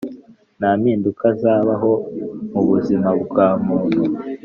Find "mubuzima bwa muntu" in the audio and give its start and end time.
2.51-4.01